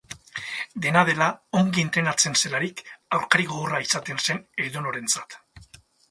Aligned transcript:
Dena 0.83 1.01
dela, 1.09 1.25
ongi 1.59 1.83
entrenatzen 1.87 2.37
zelarik, 2.41 2.81
aurkari 3.17 3.45
gogorra 3.51 3.83
izaten 3.89 4.23
zen 4.25 4.41
edonorentzat. 4.69 5.37